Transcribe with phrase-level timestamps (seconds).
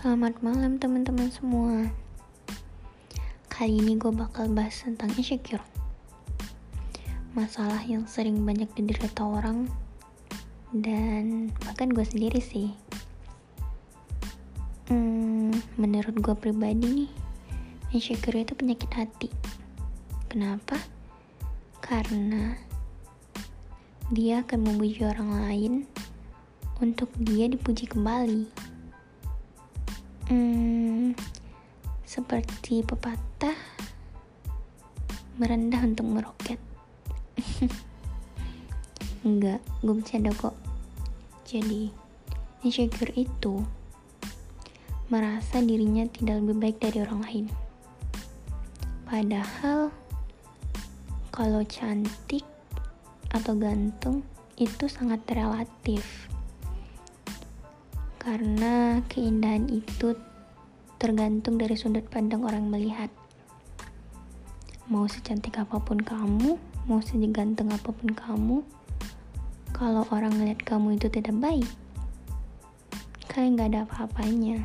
[0.00, 1.84] Selamat malam teman-teman semua.
[3.52, 5.60] Kali ini gue bakal bahas tentang insecure.
[7.36, 9.68] Masalah yang sering banyak diderita orang
[10.72, 12.72] Dan bahkan gue sendiri sih.
[14.88, 17.12] Hmm, Menurut gue pribadi nih
[17.92, 19.28] Insecure itu penyakit hati.
[20.32, 20.80] Kenapa?
[21.84, 22.56] Karena
[24.08, 25.72] dia akan memuji orang lain
[26.80, 28.69] untuk dia dipuji kembali
[30.30, 31.10] Hmm,
[32.06, 33.58] seperti pepatah
[35.42, 36.62] merendah untuk meroket.
[39.26, 40.54] Enggak, gue bercanda kok.
[41.42, 41.90] Jadi,
[42.62, 43.66] insecure itu
[45.10, 47.46] merasa dirinya tidak lebih baik dari orang lain.
[49.02, 49.90] Padahal,
[51.34, 52.46] kalau cantik
[53.34, 54.22] atau gantung
[54.54, 56.30] itu sangat relatif
[58.20, 60.12] karena keindahan itu
[61.00, 63.08] tergantung dari sudut pandang orang melihat.
[64.92, 68.60] Mau secantik apa pun kamu, mau seganteng apa pun kamu,
[69.72, 71.64] kalau orang melihat kamu itu tidak baik,
[73.32, 74.60] kalian gak ada apa-apanya.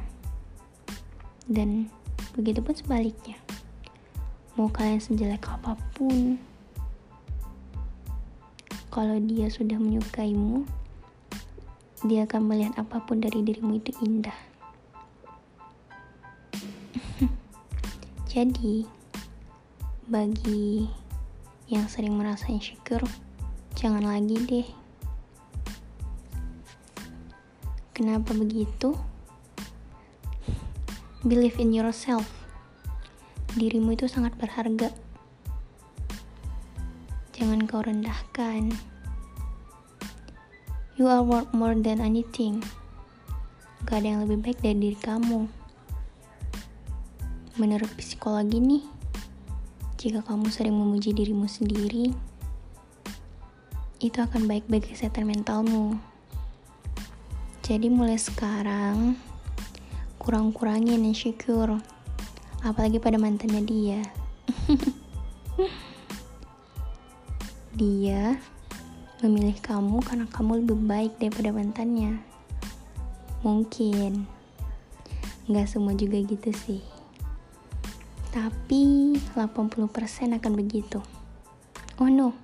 [1.47, 1.87] Dan
[2.35, 3.39] begitu pun sebaliknya.
[4.59, 6.35] Mau kalian sejelek apa pun,
[8.91, 10.67] kalau dia sudah menyukaimu,
[12.03, 14.54] dia akan melihat apa pun dari dirimu itu indah.
[18.35, 18.83] Jadi,
[20.11, 20.83] bagi
[21.71, 23.07] yang sering merasa insecure,
[23.79, 24.67] jangan lagi deh.
[27.95, 28.91] Kenapa begitu?
[31.23, 32.27] Believe in yourself.
[33.55, 34.91] Dirimu itu sangat berharga.
[37.39, 38.67] Jangan kau rendahkan.
[40.99, 42.59] You are worth more than anything.
[43.87, 45.54] Gak ada yang lebih baik dari diri kamu.
[47.55, 48.83] Menurut psikologi nih,
[49.95, 52.11] jika kamu sering memuji dirimu sendiri,
[54.03, 55.95] itu akan baik bagi kesehatan mentalmu.
[57.63, 59.15] Jadi mulai sekarang,
[60.19, 61.79] kurang-kurangin insecure,
[62.59, 64.03] apalagi pada mantannya dia.
[67.79, 68.35] dia
[69.23, 72.19] memilih kamu karena kamu lebih baik daripada mantannya.
[73.47, 74.27] Mungkin
[75.47, 76.94] nggak semua juga gitu sih.
[78.35, 80.99] Tapi 80% akan begitu.
[81.95, 82.35] Oh no,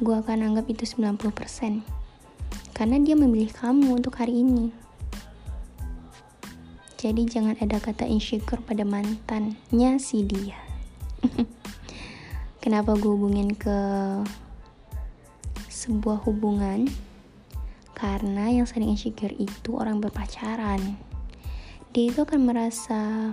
[0.00, 1.84] gue akan anggap itu 90%.
[2.72, 4.72] Karena dia memilih kamu untuk hari ini.
[6.96, 10.56] Jadi jangan ada kata insecure pada mantannya si dia.
[12.64, 13.76] Kenapa gue hubungin ke
[15.68, 16.88] sebuah hubungan
[17.92, 20.96] karena yang sering insecure itu orang berpacaran
[21.90, 23.32] dia itu akan merasa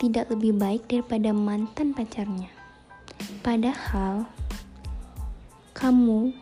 [0.00, 2.48] tidak lebih baik daripada mantan pacarnya
[3.44, 4.24] padahal
[5.76, 6.32] kamu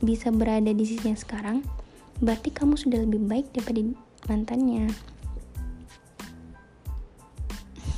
[0.00, 1.60] bisa berada di sisi yang sekarang
[2.24, 3.84] berarti kamu sudah lebih baik daripada
[4.24, 4.88] mantannya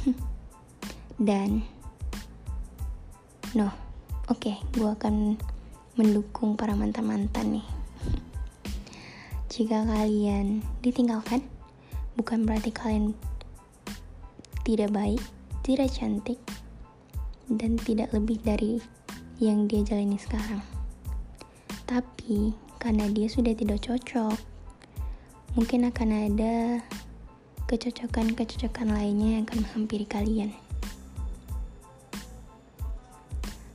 [1.31, 1.63] dan
[3.55, 3.71] no
[4.27, 5.39] oke okay, gue akan
[5.99, 7.67] mendukung para mantan-mantan nih.
[9.51, 11.43] Jika kalian ditinggalkan,
[12.15, 13.19] bukan berarti kalian
[14.69, 15.25] tidak baik,
[15.65, 16.37] tidak cantik,
[17.49, 18.77] dan tidak lebih dari
[19.41, 20.61] yang dia jalani sekarang.
[21.89, 24.37] Tapi karena dia sudah tidak cocok,
[25.57, 26.85] mungkin akan ada
[27.65, 30.53] kecocokan-kecocokan lainnya yang akan menghampiri kalian.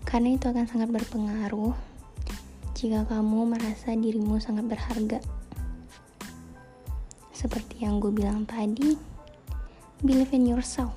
[0.06, 1.74] Karena itu akan sangat berpengaruh
[2.78, 5.18] jika kamu merasa dirimu sangat berharga.
[7.34, 9.12] Seperti yang gue bilang tadi,
[10.03, 10.94] believe in yourself.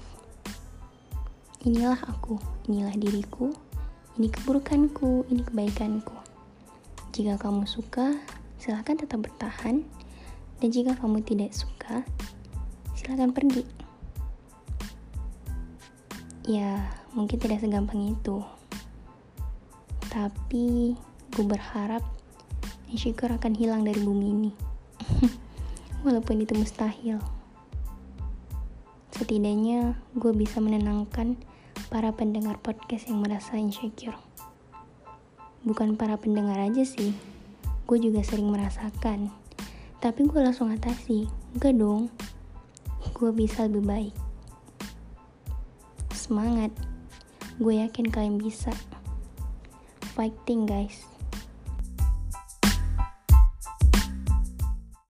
[1.63, 2.37] Inilah aku,
[2.67, 3.55] inilah diriku,
[4.21, 6.15] ini keburukanku, ini kebaikanku.
[7.15, 8.19] Jika kamu suka,
[8.61, 9.87] silahkan tetap bertahan.
[10.61, 12.05] Dan jika kamu tidak suka,
[12.99, 13.65] silahkan pergi.
[16.45, 18.45] Ya, mungkin tidak segampang itu.
[20.11, 20.97] Tapi
[21.37, 22.01] Gue berharap
[22.89, 24.53] insecure akan hilang dari bumi ini.
[26.09, 27.21] Walaupun itu mustahil.
[29.15, 31.39] Setidaknya gue bisa menenangkan
[31.93, 34.19] para pendengar podcast yang merasa insecure.
[35.63, 37.15] Bukan para pendengar aja sih,
[37.87, 39.31] gue juga sering merasakan.
[40.03, 42.11] Tapi gue langsung atasi, enggak dong,
[43.15, 44.15] gue bisa lebih baik.
[46.15, 46.75] Semangat,
[47.59, 48.75] gue yakin kalian bisa.
[50.15, 51.16] Fighting guys.